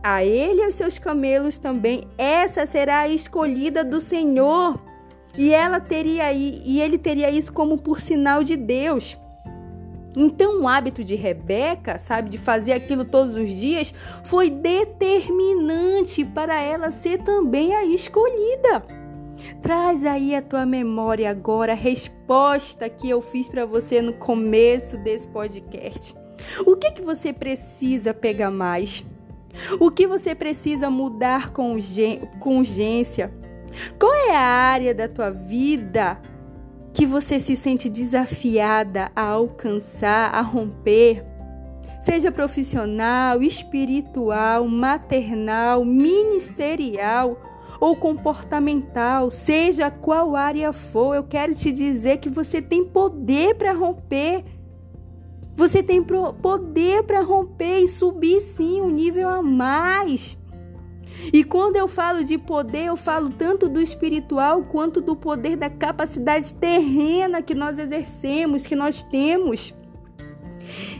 a 0.00 0.24
ele 0.24 0.60
e 0.60 0.64
aos 0.64 0.76
seus 0.76 0.96
camelos 0.96 1.58
também, 1.58 2.04
essa 2.16 2.64
será 2.66 3.00
a 3.00 3.08
escolhida 3.08 3.82
do 3.84 4.00
Senhor. 4.00 4.80
E 5.36 5.52
ela 5.52 5.80
teria 5.80 6.32
e 6.32 6.80
ele 6.80 6.98
teria 6.98 7.30
isso 7.30 7.52
como 7.52 7.78
por 7.78 8.00
sinal 8.00 8.44
de 8.44 8.54
Deus. 8.54 9.18
Então, 10.16 10.62
o 10.62 10.68
hábito 10.68 11.02
de 11.02 11.14
Rebeca, 11.14 11.98
sabe, 11.98 12.28
de 12.28 12.38
fazer 12.38 12.72
aquilo 12.72 13.04
todos 13.04 13.36
os 13.36 13.48
dias, 13.48 13.94
foi 14.24 14.50
determinante 14.50 16.24
para 16.24 16.60
ela 16.60 16.90
ser 16.90 17.22
também 17.22 17.74
a 17.74 17.84
escolhida. 17.84 18.84
Traz 19.60 20.04
aí 20.04 20.34
a 20.34 20.42
tua 20.42 20.66
memória 20.66 21.30
agora 21.30 21.72
a 21.72 21.76
resposta 21.76 22.88
que 22.88 23.08
eu 23.08 23.20
fiz 23.20 23.48
para 23.48 23.64
você 23.64 24.02
no 24.02 24.12
começo 24.12 24.96
desse 24.98 25.26
podcast. 25.28 26.14
O 26.66 26.76
que 26.76 26.92
que 26.92 27.02
você 27.02 27.32
precisa 27.32 28.12
pegar 28.12 28.50
mais? 28.50 29.04
O 29.80 29.90
que 29.90 30.06
você 30.06 30.34
precisa 30.34 30.90
mudar 30.90 31.52
com 31.52 31.72
urgência? 31.72 33.32
Qual 33.98 34.12
é 34.12 34.36
a 34.36 34.40
área 34.40 34.94
da 34.94 35.08
tua 35.08 35.30
vida 35.30 36.20
que 36.92 37.06
você 37.06 37.40
se 37.40 37.56
sente 37.56 37.88
desafiada 37.88 39.10
a 39.16 39.22
alcançar, 39.22 40.34
a 40.34 40.42
romper, 40.42 41.24
seja 42.02 42.30
profissional, 42.30 43.42
espiritual, 43.42 44.66
maternal, 44.68 45.84
ministerial 45.84 47.40
ou 47.80 47.96
comportamental, 47.96 49.30
seja 49.30 49.90
qual 49.90 50.36
área 50.36 50.72
for, 50.72 51.14
eu 51.14 51.24
quero 51.24 51.54
te 51.54 51.72
dizer 51.72 52.18
que 52.18 52.28
você 52.28 52.60
tem 52.60 52.84
poder 52.84 53.54
para 53.56 53.72
romper. 53.72 54.44
Você 55.54 55.82
tem 55.82 56.02
poder 56.02 57.02
para 57.02 57.20
romper 57.20 57.80
e 57.80 57.88
subir 57.88 58.40
sim 58.40 58.80
um 58.80 58.88
nível 58.88 59.28
a 59.28 59.42
mais. 59.42 60.38
E 61.32 61.44
quando 61.44 61.76
eu 61.76 61.88
falo 61.88 62.24
de 62.24 62.38
poder, 62.38 62.86
eu 62.86 62.96
falo 62.96 63.30
tanto 63.30 63.68
do 63.68 63.80
espiritual 63.80 64.64
quanto 64.64 65.00
do 65.00 65.14
poder 65.14 65.56
da 65.56 65.70
capacidade 65.70 66.52
terrena 66.54 67.42
que 67.42 67.54
nós 67.54 67.78
exercemos, 67.78 68.66
que 68.66 68.74
nós 68.74 69.02
temos. 69.02 69.74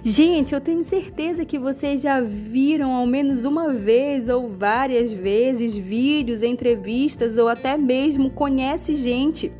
Gente, 0.04 0.52
eu 0.52 0.60
tenho 0.60 0.82
certeza 0.82 1.44
que 1.44 1.58
vocês 1.58 2.02
já 2.02 2.20
viram 2.20 2.92
ao 2.92 3.06
menos 3.06 3.44
uma 3.44 3.72
vez 3.72 4.28
ou 4.28 4.48
várias 4.48 5.12
vezes 5.12 5.74
vídeos, 5.76 6.42
entrevistas 6.42 7.38
ou 7.38 7.48
até 7.48 7.76
mesmo 7.76 8.30
conhece 8.30 8.96
gente. 8.96 9.52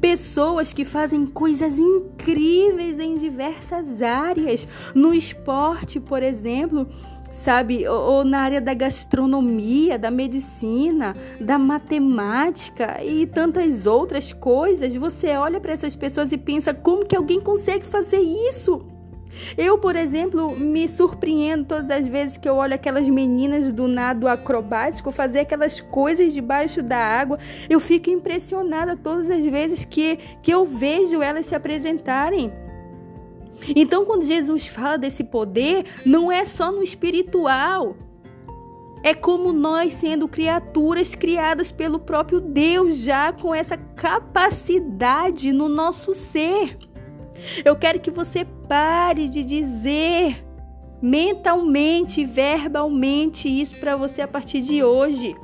Pessoas 0.00 0.72
que 0.72 0.84
fazem 0.84 1.26
coisas 1.26 1.78
incríveis 1.78 2.98
em 2.98 3.14
diversas 3.14 4.02
áreas. 4.02 4.68
No 4.94 5.14
esporte, 5.14 5.98
por 5.98 6.22
exemplo, 6.22 6.86
sabe? 7.32 7.88
Ou, 7.88 8.00
ou, 8.00 8.24
na 8.24 8.40
área 8.40 8.60
da 8.60 8.74
gastronomia, 8.74 9.98
da 9.98 10.10
medicina, 10.10 11.16
da 11.40 11.58
matemática 11.58 13.02
e 13.02 13.26
tantas 13.26 13.86
outras 13.86 14.32
coisas. 14.32 14.94
Você 14.94 15.34
olha 15.36 15.58
para 15.58 15.72
essas 15.72 15.96
pessoas 15.96 16.30
e 16.30 16.38
pensa: 16.38 16.72
como 16.72 17.04
que 17.04 17.16
alguém 17.16 17.40
consegue 17.40 17.84
fazer 17.84 18.20
isso? 18.20 18.86
Eu, 19.56 19.78
por 19.78 19.96
exemplo, 19.96 20.54
me 20.56 20.86
surpreendo 20.86 21.64
todas 21.64 21.90
as 21.90 22.06
vezes 22.06 22.36
que 22.36 22.48
eu 22.48 22.56
olho 22.56 22.74
aquelas 22.74 23.08
meninas 23.08 23.72
do 23.72 23.88
nado 23.88 24.28
acrobático 24.28 25.10
fazer 25.10 25.40
aquelas 25.40 25.80
coisas 25.80 26.32
debaixo 26.32 26.82
da 26.82 26.98
água. 26.98 27.38
Eu 27.68 27.80
fico 27.80 28.10
impressionada 28.10 28.96
todas 28.96 29.30
as 29.30 29.44
vezes 29.44 29.84
que, 29.84 30.18
que 30.42 30.50
eu 30.52 30.64
vejo 30.64 31.22
elas 31.22 31.46
se 31.46 31.54
apresentarem. 31.54 32.52
Então, 33.76 34.04
quando 34.04 34.24
Jesus 34.24 34.66
fala 34.66 34.98
desse 34.98 35.22
poder, 35.22 35.86
não 36.04 36.30
é 36.30 36.44
só 36.44 36.72
no 36.72 36.82
espiritual. 36.82 37.96
É 39.04 39.14
como 39.14 39.52
nós, 39.52 39.94
sendo 39.94 40.28
criaturas 40.28 41.14
criadas 41.14 41.72
pelo 41.72 41.98
próprio 41.98 42.40
Deus, 42.40 42.98
já 42.98 43.32
com 43.32 43.54
essa 43.54 43.76
capacidade 43.76 45.52
no 45.52 45.68
nosso 45.68 46.14
ser. 46.14 46.78
Eu 47.64 47.74
quero 47.74 47.98
que 48.00 48.10
você 48.10 48.44
pare 48.68 49.28
de 49.28 49.42
dizer 49.42 50.44
mentalmente, 51.02 52.24
verbalmente 52.24 53.48
isso 53.48 53.74
para 53.80 53.96
você 53.96 54.22
a 54.22 54.28
partir 54.28 54.60
de 54.62 54.84
hoje. 54.84 55.34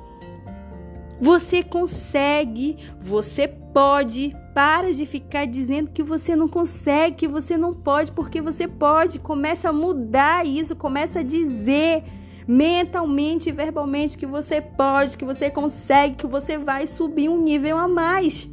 Você 1.20 1.64
consegue, 1.64 2.76
você 3.00 3.48
pode. 3.48 4.36
Para 4.58 4.92
de 4.92 5.06
ficar 5.06 5.46
dizendo 5.46 5.92
que 5.92 6.02
você 6.02 6.34
não 6.34 6.48
consegue, 6.48 7.14
que 7.14 7.28
você 7.28 7.56
não 7.56 7.72
pode, 7.72 8.10
porque 8.10 8.42
você 8.42 8.66
pode. 8.66 9.20
Começa 9.20 9.68
a 9.68 9.72
mudar 9.72 10.44
isso, 10.44 10.74
começa 10.74 11.20
a 11.20 11.22
dizer 11.22 12.02
mentalmente 12.44 13.50
e 13.50 13.52
verbalmente 13.52 14.18
que 14.18 14.26
você 14.26 14.60
pode, 14.60 15.16
que 15.16 15.24
você 15.24 15.48
consegue, 15.48 16.16
que 16.16 16.26
você 16.26 16.58
vai 16.58 16.88
subir 16.88 17.28
um 17.28 17.40
nível 17.40 17.78
a 17.78 17.86
mais. 17.86 18.50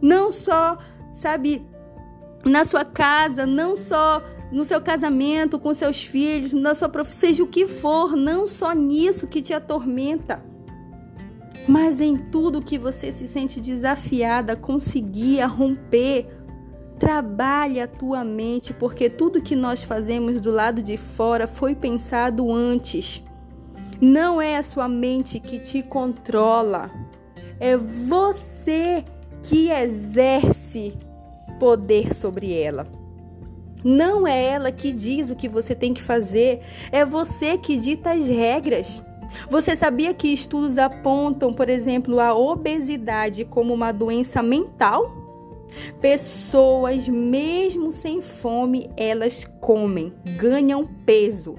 Não 0.00 0.32
só, 0.32 0.78
sabe, 1.12 1.62
na 2.42 2.64
sua 2.64 2.86
casa, 2.86 3.44
não 3.44 3.76
só 3.76 4.22
no 4.50 4.64
seu 4.64 4.80
casamento, 4.80 5.58
com 5.58 5.74
seus 5.74 6.02
filhos, 6.02 6.54
na 6.54 6.74
sua 6.74 6.88
profissão, 6.88 7.20
seja 7.28 7.42
o 7.42 7.48
que 7.48 7.68
for, 7.68 8.16
não 8.16 8.48
só 8.48 8.72
nisso 8.72 9.26
que 9.26 9.42
te 9.42 9.52
atormenta 9.52 10.42
mas 11.68 12.00
em 12.00 12.16
tudo 12.16 12.62
que 12.62 12.78
você 12.78 13.12
se 13.12 13.28
sente 13.28 13.60
desafiada 13.60 14.56
conseguir 14.56 15.42
romper. 15.42 16.26
Trabalhe 16.98 17.78
a 17.78 17.86
tua 17.86 18.24
mente, 18.24 18.72
porque 18.72 19.10
tudo 19.10 19.42
que 19.42 19.54
nós 19.54 19.84
fazemos 19.84 20.40
do 20.40 20.50
lado 20.50 20.82
de 20.82 20.96
fora 20.96 21.46
foi 21.46 21.74
pensado 21.74 22.50
antes. 22.50 23.22
Não 24.00 24.40
é 24.40 24.56
a 24.56 24.62
sua 24.62 24.88
mente 24.88 25.38
que 25.38 25.58
te 25.58 25.82
controla, 25.82 26.90
é 27.60 27.76
você 27.76 29.04
que 29.42 29.70
exerce 29.70 30.96
poder 31.60 32.14
sobre 32.14 32.54
ela. 32.54 32.86
Não 33.84 34.26
é 34.26 34.42
ela 34.44 34.72
que 34.72 34.92
diz 34.92 35.30
o 35.30 35.36
que 35.36 35.48
você 35.48 35.74
tem 35.74 35.92
que 35.92 36.02
fazer, 36.02 36.62
é 36.90 37.04
você 37.04 37.58
que 37.58 37.76
dita 37.76 38.12
as 38.12 38.26
regras. 38.26 39.02
Você 39.50 39.76
sabia 39.76 40.14
que 40.14 40.28
estudos 40.28 40.78
apontam, 40.78 41.52
por 41.52 41.68
exemplo, 41.68 42.20
a 42.20 42.34
obesidade 42.34 43.44
como 43.44 43.74
uma 43.74 43.92
doença 43.92 44.42
mental? 44.42 45.16
Pessoas, 46.00 47.08
mesmo 47.08 47.92
sem 47.92 48.22
fome, 48.22 48.90
elas 48.96 49.46
comem, 49.60 50.12
ganham 50.36 50.86
peso. 51.04 51.56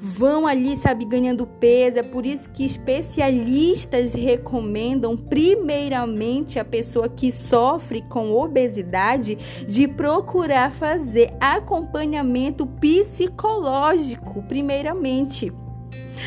Vão 0.00 0.46
ali, 0.46 0.76
sabe, 0.76 1.04
ganhando 1.04 1.44
peso. 1.44 1.98
É 1.98 2.02
por 2.02 2.24
isso 2.24 2.48
que 2.50 2.64
especialistas 2.64 4.14
recomendam, 4.14 5.16
primeiramente, 5.16 6.58
a 6.58 6.64
pessoa 6.64 7.08
que 7.08 7.32
sofre 7.32 8.02
com 8.02 8.32
obesidade 8.32 9.36
de 9.66 9.88
procurar 9.88 10.70
fazer 10.70 11.32
acompanhamento 11.40 12.64
psicológico, 12.64 14.42
primeiramente. 14.44 15.52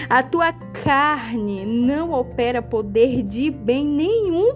A 0.10 0.24
tua 0.24 0.54
carne 0.84 1.66
não 1.66 2.12
opera 2.12 2.62
poder 2.62 3.24
de 3.24 3.52
bem 3.52 3.86
nenhum 3.86 4.56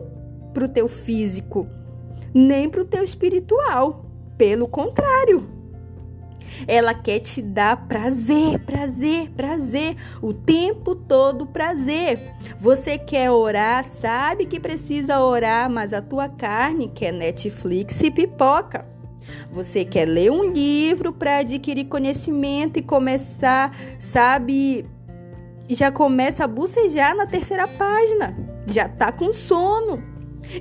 para 0.54 0.66
o 0.66 0.70
teu 0.70 0.88
físico, 0.88 1.68
nem 2.34 2.70
para 2.70 2.82
o 2.82 2.86
teu 2.86 3.04
espiritual. 3.04 4.06
Pelo 4.38 4.68
contrário, 4.68 5.48
ela 6.68 6.94
quer 6.94 7.20
te 7.20 7.42
dar 7.42 7.88
prazer, 7.88 8.60
prazer, 8.60 9.30
prazer, 9.32 9.96
o 10.22 10.34
tempo 10.34 10.96
todo 10.96 11.46
prazer. 11.46 12.20
Você 12.60 12.98
quer 12.98 13.30
orar, 13.30 13.84
sabe 13.84 14.46
que 14.46 14.60
precisa 14.60 15.20
orar, 15.22 15.70
mas 15.70 15.94
a 15.94 16.02
tua 16.02 16.28
carne 16.28 16.88
quer 16.88 17.14
Netflix 17.14 18.02
e 18.02 18.10
pipoca. 18.10 18.86
Você 19.52 19.86
quer 19.86 20.06
ler 20.06 20.32
um 20.32 20.52
livro 20.52 21.12
para 21.14 21.38
adquirir 21.38 21.86
conhecimento 21.86 22.78
e 22.78 22.82
começar, 22.82 23.76
sabe, 24.00 24.86
já 25.70 25.92
começa 25.92 26.44
a 26.44 26.48
bucejar 26.48 27.16
na 27.16 27.26
terceira 27.26 27.68
página, 27.68 28.36
já 28.68 28.88
tá 28.88 29.12
com 29.12 29.34
sono. 29.34 30.04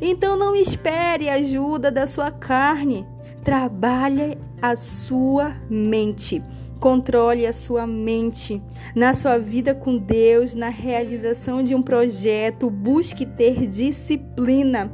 Então 0.01 0.37
não 0.37 0.55
espere 0.57 1.29
a 1.29 1.35
ajuda 1.35 1.91
da 1.91 2.07
sua 2.07 2.31
carne. 2.31 3.07
Trabalhe 3.43 4.39
a 4.63 4.75
sua 4.77 5.55
mente. 5.69 6.43
Controle 6.81 7.47
a 7.47 7.53
sua 7.53 7.87
mente 7.87 8.63
na 8.95 9.15
sua 9.15 9.39
vida 9.39 9.75
com 9.75 9.97
Deus, 9.97 10.55
na 10.55 10.69
realização 10.69 11.63
de 11.63 11.75
um 11.75 11.83
projeto. 11.83 12.71
Busque 12.71 13.25
ter 13.25 13.67
disciplina. 13.67 14.93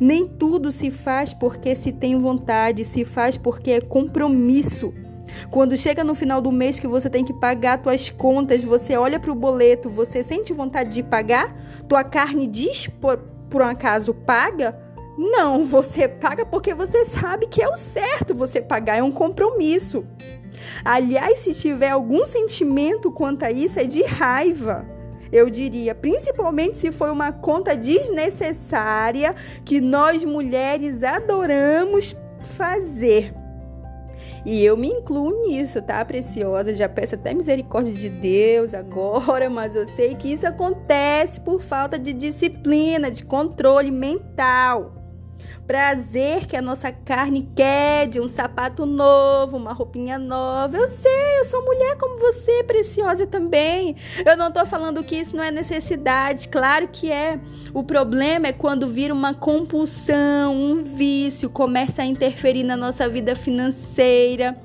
Nem 0.00 0.26
tudo 0.26 0.72
se 0.72 0.90
faz 0.90 1.34
porque 1.34 1.74
se 1.74 1.92
tem 1.92 2.18
vontade, 2.18 2.84
se 2.84 3.04
faz 3.04 3.36
porque 3.36 3.72
é 3.72 3.80
compromisso. 3.80 4.92
Quando 5.50 5.76
chega 5.76 6.04
no 6.04 6.14
final 6.14 6.40
do 6.40 6.50
mês 6.50 6.78
que 6.78 6.86
você 6.86 7.08
tem 7.08 7.24
que 7.24 7.32
pagar 7.32 7.80
suas 7.82 8.10
contas, 8.10 8.62
você 8.62 8.96
olha 8.96 9.18
para 9.18 9.32
o 9.32 9.34
boleto, 9.34 9.88
você 9.88 10.22
sente 10.22 10.52
vontade 10.52 10.90
de 10.90 11.02
pagar? 11.02 11.54
Tua 11.88 12.04
carne 12.04 12.46
diz 12.46 12.86
por, 12.86 13.18
por 13.50 13.62
um 13.62 13.66
acaso 13.66 14.14
paga? 14.14 14.78
Não, 15.16 15.64
você 15.66 16.08
paga 16.08 16.46
porque 16.46 16.74
você 16.74 17.04
sabe 17.04 17.46
que 17.46 17.62
é 17.62 17.68
o 17.68 17.76
certo 17.76 18.34
você 18.34 18.60
pagar, 18.60 18.98
é 18.98 19.02
um 19.02 19.12
compromisso. 19.12 20.06
Aliás, 20.84 21.40
se 21.40 21.54
tiver 21.54 21.90
algum 21.90 22.26
sentimento 22.26 23.10
quanto 23.10 23.44
a 23.44 23.50
isso, 23.50 23.78
é 23.78 23.84
de 23.84 24.02
raiva. 24.02 24.86
Eu 25.30 25.50
diria, 25.50 25.94
principalmente 25.94 26.78
se 26.78 26.90
foi 26.90 27.10
uma 27.10 27.30
conta 27.30 27.76
desnecessária 27.76 29.34
que 29.64 29.80
nós 29.80 30.24
mulheres 30.24 31.02
adoramos 31.02 32.16
fazer. 32.40 33.34
E 34.44 34.64
eu 34.64 34.76
me 34.76 34.88
incluo 34.88 35.46
nisso, 35.46 35.80
tá, 35.82 36.04
preciosa? 36.04 36.74
Já 36.74 36.88
peço 36.88 37.14
até 37.14 37.34
misericórdia 37.34 37.92
de 37.92 38.08
Deus 38.08 38.74
agora, 38.74 39.48
mas 39.50 39.74
eu 39.74 39.86
sei 39.86 40.14
que 40.14 40.32
isso 40.32 40.46
acontece 40.46 41.40
por 41.40 41.60
falta 41.60 41.98
de 41.98 42.12
disciplina, 42.12 43.10
de 43.10 43.24
controle 43.24 43.90
mental 43.90 44.97
prazer 45.66 46.46
que 46.46 46.56
a 46.56 46.62
nossa 46.62 46.90
carne 46.90 47.48
quer 47.54 48.06
de 48.06 48.20
um 48.20 48.28
sapato 48.28 48.86
novo, 48.86 49.56
uma 49.56 49.72
roupinha 49.72 50.18
nova. 50.18 50.76
Eu 50.76 50.88
sei, 50.88 51.40
eu 51.40 51.44
sou 51.44 51.64
mulher 51.64 51.96
como 51.96 52.18
você, 52.18 52.64
preciosa 52.64 53.26
também. 53.26 53.96
Eu 54.24 54.36
não 54.36 54.50
tô 54.50 54.64
falando 54.66 55.02
que 55.04 55.16
isso 55.16 55.36
não 55.36 55.44
é 55.44 55.50
necessidade, 55.50 56.48
claro 56.48 56.88
que 56.88 57.10
é. 57.10 57.38
O 57.74 57.82
problema 57.82 58.46
é 58.48 58.52
quando 58.52 58.88
vira 58.88 59.12
uma 59.12 59.34
compulsão, 59.34 60.54
um 60.54 60.82
vício, 60.82 61.50
começa 61.50 62.02
a 62.02 62.06
interferir 62.06 62.64
na 62.64 62.76
nossa 62.76 63.08
vida 63.08 63.34
financeira 63.34 64.56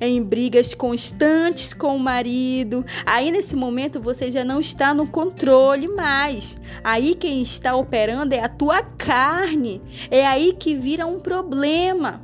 em 0.00 0.22
brigas 0.22 0.74
constantes 0.74 1.72
com 1.72 1.96
o 1.96 1.98
marido. 1.98 2.84
Aí 3.04 3.30
nesse 3.30 3.54
momento 3.54 4.00
você 4.00 4.30
já 4.30 4.44
não 4.44 4.60
está 4.60 4.92
no 4.94 5.06
controle 5.06 5.88
mais. 5.88 6.56
Aí 6.82 7.14
quem 7.14 7.42
está 7.42 7.74
operando 7.74 8.34
é 8.34 8.40
a 8.40 8.48
tua 8.48 8.82
carne. 8.82 9.82
É 10.10 10.26
aí 10.26 10.54
que 10.54 10.74
vira 10.74 11.06
um 11.06 11.18
problema. 11.18 12.22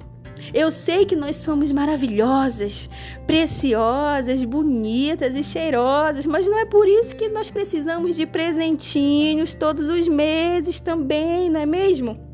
Eu 0.55 0.71
sei 0.71 1.05
que 1.05 1.15
nós 1.15 1.37
somos 1.37 1.71
maravilhosas, 1.71 2.89
preciosas, 3.27 4.43
bonitas 4.43 5.37
e 5.37 5.45
cheirosas, 5.45 6.25
mas 6.27 6.47
não 6.47 6.59
é 6.59 6.65
por 6.65 6.89
isso 6.89 7.15
que 7.15 7.29
nós 7.29 7.51
precisamos 7.51 8.17
de 8.17 8.27
presentinhos 8.27 9.55
todos 9.55 9.89
os 9.89 10.09
meses 10.09 10.81
também, 10.81 11.51
não 11.51 11.61
é 11.61 11.67
mesmo? 11.67 12.30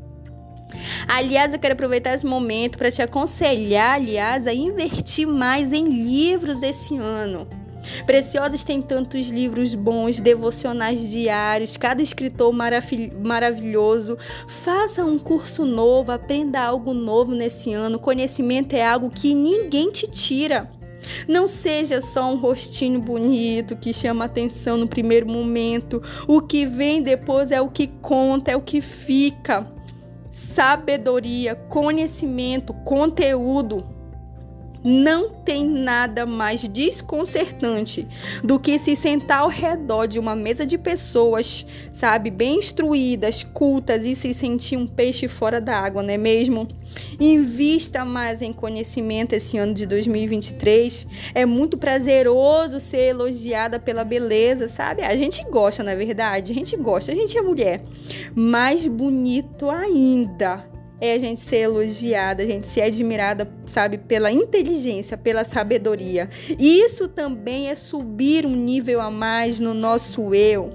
Aliás, 1.07 1.53
eu 1.53 1.59
quero 1.59 1.73
aproveitar 1.73 2.13
esse 2.13 2.25
momento 2.25 2.77
para 2.77 2.91
te 2.91 3.01
aconselhar, 3.01 3.95
aliás, 3.95 4.47
a 4.47 4.53
investir 4.53 5.27
mais 5.27 5.71
em 5.71 5.87
livros 5.87 6.61
esse 6.61 6.97
ano. 6.97 7.47
Preciosos 8.05 8.63
tem 8.63 8.81
tantos 8.81 9.27
livros 9.27 9.73
bons, 9.73 10.19
devocionais 10.19 10.99
diários, 11.09 11.77
cada 11.77 12.01
escritor 12.01 12.53
maravilhoso. 12.53 14.17
Faça 14.63 15.05
um 15.05 15.17
curso 15.17 15.65
novo, 15.65 16.11
aprenda 16.11 16.59
algo 16.59 16.93
novo 16.93 17.33
nesse 17.33 17.73
ano. 17.73 17.99
Conhecimento 17.99 18.73
é 18.73 18.85
algo 18.85 19.09
que 19.09 19.33
ninguém 19.33 19.91
te 19.91 20.07
tira. 20.07 20.69
Não 21.27 21.47
seja 21.47 22.01
só 22.01 22.29
um 22.33 22.35
rostinho 22.35 22.99
bonito 22.99 23.77
que 23.77 23.93
chama 23.93 24.25
atenção 24.25 24.75
no 24.75 24.87
primeiro 24.87 25.27
momento. 25.27 26.01
O 26.27 26.41
que 26.41 26.65
vem 26.65 27.01
depois 27.01 27.51
é 27.51 27.61
o 27.61 27.69
que 27.69 27.87
conta, 28.01 28.51
é 28.51 28.55
o 28.57 28.61
que 28.61 28.81
fica 28.81 29.76
sabedoria, 30.57 31.53
conhecimento, 31.69 32.73
conteúdo. 32.73 33.96
Não 34.89 35.31
tem 35.31 35.65
nada 35.65 36.25
mais 36.25 36.65
desconcertante 36.65 38.07
do 38.41 38.57
que 38.57 38.79
se 38.79 38.95
sentar 38.95 39.39
ao 39.39 39.49
redor 39.49 40.05
de 40.05 40.17
uma 40.17 40.33
mesa 40.33 40.65
de 40.65 40.77
pessoas, 40.77 41.65
sabe, 41.91 42.31
bem 42.31 42.59
instruídas, 42.59 43.43
cultas 43.43 44.05
e 44.05 44.15
se 44.15 44.33
sentir 44.33 44.77
um 44.77 44.87
peixe 44.87 45.27
fora 45.27 45.59
da 45.59 45.77
água, 45.77 46.01
não 46.01 46.13
é 46.13 46.17
mesmo? 46.17 46.69
Invista 47.19 48.05
mais 48.05 48.41
em 48.41 48.53
conhecimento 48.53 49.33
esse 49.33 49.57
ano 49.57 49.73
de 49.73 49.85
2023. 49.85 51.05
É 51.35 51.45
muito 51.45 51.77
prazeroso 51.77 52.79
ser 52.79 53.09
elogiada 53.09 53.81
pela 53.81 54.05
beleza, 54.05 54.69
sabe? 54.69 55.01
A 55.01 55.17
gente 55.17 55.43
gosta, 55.49 55.83
na 55.83 55.95
verdade, 55.95 56.53
a 56.53 56.55
gente 56.55 56.77
gosta, 56.77 57.11
a 57.11 57.15
gente 57.15 57.37
é 57.37 57.41
mulher. 57.41 57.81
Mais 58.33 58.87
bonito 58.87 59.69
ainda 59.69 60.76
é 60.99 61.13
a 61.13 61.19
gente 61.19 61.41
ser 61.41 61.57
elogiada, 61.57 62.43
a 62.43 62.45
gente 62.45 62.67
ser 62.67 62.81
admirada, 62.81 63.47
sabe, 63.65 63.97
pela 63.97 64.31
inteligência, 64.31 65.17
pela 65.17 65.43
sabedoria. 65.43 66.29
Isso 66.57 67.07
também 67.07 67.69
é 67.69 67.75
subir 67.75 68.45
um 68.45 68.55
nível 68.55 68.99
a 69.01 69.11
mais 69.11 69.59
no 69.59 69.73
nosso 69.73 70.33
eu. 70.33 70.71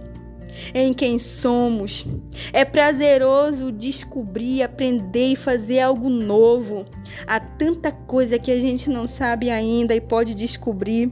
em 0.74 0.92
quem 0.92 1.18
somos. 1.18 2.06
É 2.52 2.64
prazeroso 2.64 3.72
descobrir, 3.72 4.62
aprender 4.62 5.32
e 5.32 5.36
fazer 5.36 5.80
algo 5.80 6.08
novo. 6.08 6.84
Há 7.26 7.40
tanta 7.40 7.90
coisa 7.90 8.38
que 8.38 8.50
a 8.50 8.60
gente 8.60 8.90
não 8.90 9.06
sabe 9.06 9.50
ainda 9.50 9.94
e 9.94 10.00
pode 10.00 10.34
descobrir. 10.34 11.10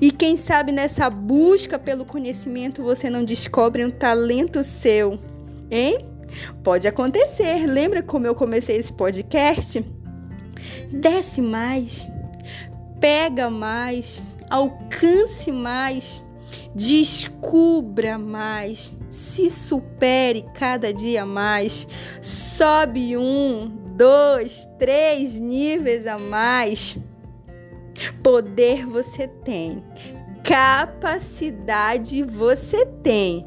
E 0.00 0.10
quem 0.10 0.36
sabe 0.36 0.72
nessa 0.72 1.08
busca 1.08 1.78
pelo 1.78 2.04
conhecimento 2.04 2.82
você 2.82 3.08
não 3.08 3.24
descobre 3.24 3.84
um 3.84 3.90
talento 3.90 4.62
seu, 4.62 5.18
hein? 5.70 6.09
Pode 6.62 6.86
acontecer. 6.86 7.66
Lembra 7.66 8.02
como 8.02 8.26
eu 8.26 8.34
comecei 8.34 8.76
esse 8.76 8.92
podcast? 8.92 9.84
Desce 10.92 11.40
mais, 11.40 12.10
pega 13.00 13.48
mais, 13.48 14.22
alcance 14.50 15.50
mais, 15.50 16.22
descubra 16.74 18.18
mais, 18.18 18.94
se 19.08 19.50
supere 19.50 20.44
cada 20.54 20.92
dia 20.92 21.24
mais, 21.24 21.86
sobe 22.20 23.16
um, 23.16 23.68
dois, 23.96 24.68
três 24.78 25.34
níveis 25.34 26.06
a 26.06 26.18
mais. 26.18 26.96
Poder 28.22 28.86
você 28.86 29.28
tem, 29.28 29.84
capacidade 30.42 32.22
você 32.22 32.86
tem, 32.86 33.44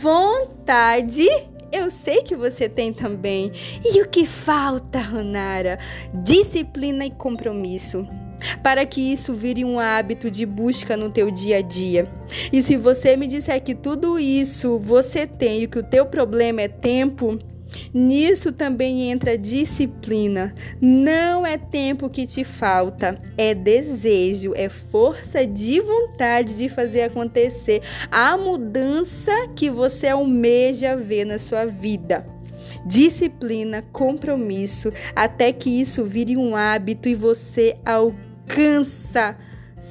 vontade 0.00 1.28
eu 1.74 1.90
sei 1.90 2.22
que 2.22 2.36
você 2.36 2.68
tem 2.68 2.92
também. 2.92 3.50
E 3.84 4.00
o 4.00 4.08
que 4.08 4.24
falta, 4.24 5.00
Ronara? 5.00 5.78
Disciplina 6.22 7.04
e 7.04 7.10
compromisso. 7.10 8.06
Para 8.62 8.84
que 8.84 9.00
isso 9.00 9.34
vire 9.34 9.64
um 9.64 9.78
hábito 9.78 10.30
de 10.30 10.44
busca 10.44 10.96
no 10.96 11.10
teu 11.10 11.30
dia 11.30 11.58
a 11.58 11.62
dia. 11.62 12.08
E 12.52 12.62
se 12.62 12.76
você 12.76 13.16
me 13.16 13.26
disser 13.26 13.62
que 13.62 13.74
tudo 13.74 14.18
isso 14.18 14.78
você 14.78 15.26
tem 15.26 15.62
e 15.62 15.68
que 15.68 15.78
o 15.78 15.82
teu 15.82 16.06
problema 16.06 16.62
é 16.62 16.68
tempo, 16.68 17.38
Nisso 17.92 18.52
também 18.52 19.10
entra 19.10 19.38
disciplina. 19.38 20.54
Não 20.80 21.46
é 21.46 21.58
tempo 21.58 22.10
que 22.10 22.26
te 22.26 22.44
falta, 22.44 23.18
é 23.36 23.54
desejo, 23.54 24.52
é 24.54 24.68
força 24.68 25.46
de 25.46 25.80
vontade 25.80 26.54
de 26.54 26.68
fazer 26.68 27.02
acontecer 27.02 27.82
a 28.10 28.36
mudança 28.36 29.32
que 29.54 29.70
você 29.70 30.08
almeja 30.08 30.96
ver 30.96 31.24
na 31.24 31.38
sua 31.38 31.64
vida 31.64 32.26
disciplina, 32.86 33.82
compromisso, 33.92 34.92
até 35.14 35.52
que 35.52 35.68
isso 35.68 36.04
vire 36.04 36.36
um 36.36 36.56
hábito 36.56 37.08
e 37.08 37.14
você 37.14 37.76
alcança 37.84 39.36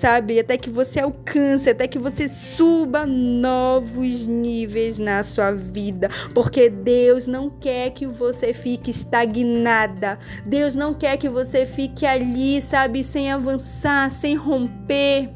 sabe? 0.03 0.37
Até 0.37 0.57
que 0.57 0.69
você 0.69 0.99
alcance, 0.99 1.69
até 1.69 1.87
que 1.87 1.97
você 1.97 2.27
suba 2.27 3.05
novos 3.05 4.27
níveis 4.27 4.97
na 4.97 5.23
sua 5.23 5.53
vida, 5.53 6.09
porque 6.33 6.69
Deus 6.69 7.25
não 7.25 7.49
quer 7.49 7.89
que 7.91 8.05
você 8.05 8.51
fique 8.53 8.91
estagnada. 8.91 10.19
Deus 10.45 10.75
não 10.75 10.93
quer 10.93 11.15
que 11.15 11.29
você 11.29 11.65
fique 11.65 12.05
ali, 12.05 12.61
sabe, 12.61 13.01
sem 13.01 13.31
avançar, 13.31 14.11
sem 14.11 14.35
romper. 14.35 15.29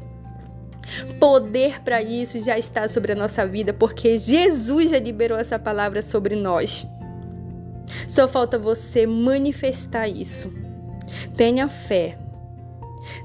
Poder 1.18 1.80
para 1.80 2.02
isso 2.02 2.38
já 2.38 2.58
está 2.58 2.86
sobre 2.88 3.12
a 3.12 3.16
nossa 3.16 3.46
vida, 3.46 3.72
porque 3.72 4.18
Jesus 4.18 4.90
já 4.90 4.98
liberou 4.98 5.38
essa 5.38 5.58
palavra 5.58 6.02
sobre 6.02 6.36
nós. 6.36 6.86
Só 8.06 8.28
falta 8.28 8.58
você 8.58 9.06
manifestar 9.06 10.08
isso. 10.08 10.52
Tenha 11.34 11.70
fé. 11.70 12.18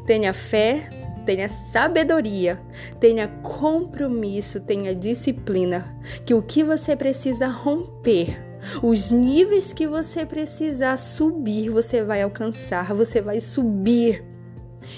Tenha 0.05 0.33
fé 0.33 1.02
tenha 1.25 1.49
sabedoria, 1.71 2.59
tenha 2.99 3.27
compromisso, 3.41 4.59
tenha 4.59 4.95
disciplina, 4.95 5.85
que 6.25 6.33
o 6.33 6.41
que 6.41 6.63
você 6.63 6.95
precisa 6.95 7.47
romper, 7.47 8.37
os 8.81 9.11
níveis 9.11 9.73
que 9.73 9.87
você 9.87 10.25
precisar 10.25 10.97
subir, 10.97 11.69
você 11.69 12.03
vai 12.03 12.21
alcançar, 12.21 12.93
você 12.93 13.21
vai 13.21 13.39
subir 13.39 14.23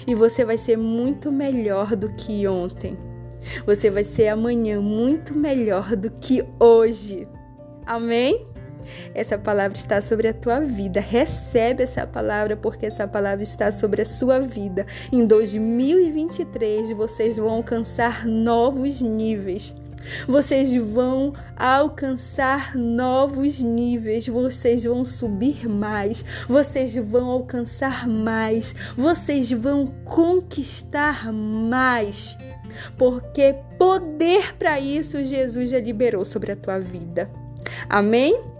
e 0.06 0.14
você 0.14 0.44
vai 0.44 0.58
ser 0.58 0.76
muito 0.76 1.32
melhor 1.32 1.96
do 1.96 2.08
que 2.10 2.46
ontem. 2.46 2.96
Você 3.64 3.90
vai 3.90 4.02
ser 4.02 4.28
amanhã 4.28 4.80
muito 4.80 5.36
melhor 5.36 5.94
do 5.94 6.10
que 6.10 6.44
hoje. 6.58 7.28
Amém? 7.86 8.55
Essa 9.14 9.38
palavra 9.38 9.76
está 9.76 10.00
sobre 10.00 10.28
a 10.28 10.34
tua 10.34 10.60
vida. 10.60 11.00
Recebe 11.00 11.82
essa 11.82 12.06
palavra 12.06 12.56
porque 12.56 12.86
essa 12.86 13.06
palavra 13.06 13.42
está 13.42 13.70
sobre 13.70 14.02
a 14.02 14.06
sua 14.06 14.40
vida. 14.40 14.86
Em 15.12 15.26
2023 15.26 16.92
vocês 16.92 17.36
vão 17.36 17.50
alcançar 17.50 18.26
novos 18.26 19.00
níveis. 19.00 19.74
Vocês 20.26 20.72
vão 20.74 21.34
alcançar 21.56 22.76
novos 22.76 23.58
níveis, 23.58 24.28
vocês 24.28 24.84
vão 24.84 25.04
subir 25.04 25.68
mais, 25.68 26.24
vocês 26.48 26.94
vão 26.94 27.30
alcançar 27.30 28.06
mais, 28.06 28.74
vocês 28.96 29.50
vão 29.50 29.86
conquistar 30.04 31.32
mais. 31.32 32.36
Porque 32.96 33.54
poder 33.78 34.54
para 34.56 34.78
isso 34.78 35.24
Jesus 35.24 35.70
já 35.70 35.80
liberou 35.80 36.24
sobre 36.24 36.52
a 36.52 36.56
tua 36.56 36.78
vida. 36.78 37.30
Amém? 37.88 38.55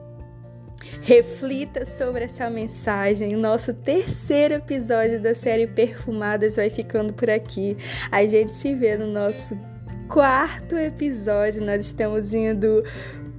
Reflita 1.03 1.85
sobre 1.85 2.25
essa 2.25 2.49
mensagem. 2.51 3.35
O 3.35 3.39
nosso 3.39 3.73
terceiro 3.73 4.55
episódio 4.55 5.21
da 5.21 5.35
série 5.35 5.67
Perfumadas 5.67 6.57
vai 6.57 6.71
ficando 6.71 7.13
por 7.13 7.31
aqui. 7.31 7.77
A 8.11 8.27
gente 8.27 8.55
se 8.55 8.75
vê 8.75 8.97
no 8.97 9.07
nosso 9.07 9.59
quarto 10.09 10.77
episódio. 10.77 11.65
Nós 11.65 11.87
estamos 11.87 12.33
indo 12.33 12.83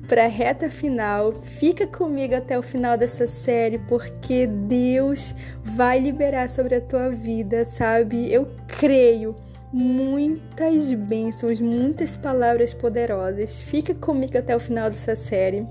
para 0.08 0.26
a 0.26 0.28
reta 0.28 0.70
final. 0.70 1.34
Fica 1.60 1.86
comigo 1.86 2.36
até 2.36 2.58
o 2.58 2.62
final 2.62 2.98
dessa 2.98 3.28
série, 3.28 3.78
porque 3.80 4.48
Deus 4.48 5.36
vai 5.64 6.00
liberar 6.00 6.50
sobre 6.50 6.76
a 6.76 6.82
tua 6.82 7.10
vida, 7.10 7.66
sabe? 7.66 8.32
Eu 8.32 8.48
creio 8.68 9.36
muitas 9.72 10.92
bênçãos, 10.94 11.60
muitas 11.60 12.16
palavras 12.16 12.74
poderosas. 12.74 13.62
Fica 13.62 13.94
comigo 13.94 14.38
até 14.38 14.56
o 14.56 14.60
final 14.60 14.90
dessa 14.90 15.16
série. 15.16 15.66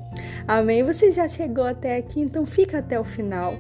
Amém? 0.46 0.82
Você 0.82 1.10
já 1.10 1.26
chegou 1.26 1.64
até 1.64 1.96
aqui, 1.96 2.20
então 2.20 2.46
fica 2.46 2.78
até 2.78 2.98
o 2.98 3.04
final. 3.04 3.54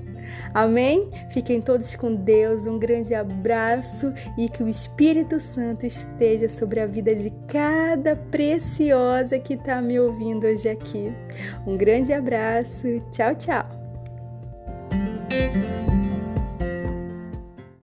Amém? 0.52 1.08
Fiquem 1.30 1.60
todos 1.60 1.94
com 1.94 2.14
Deus. 2.14 2.66
Um 2.66 2.78
grande 2.78 3.14
abraço 3.14 4.12
e 4.36 4.48
que 4.48 4.62
o 4.62 4.68
Espírito 4.68 5.40
Santo 5.40 5.86
esteja 5.86 6.48
sobre 6.48 6.80
a 6.80 6.86
vida 6.86 7.14
de 7.14 7.32
cada 7.48 8.16
preciosa 8.16 9.38
que 9.38 9.54
está 9.54 9.80
me 9.80 9.98
ouvindo 9.98 10.46
hoje 10.46 10.68
aqui. 10.68 11.12
Um 11.66 11.76
grande 11.76 12.12
abraço. 12.12 13.00
Tchau, 13.10 13.34
tchau. 13.34 13.85